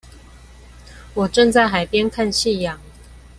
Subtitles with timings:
[1.13, 2.75] 我正在海邊看夕陽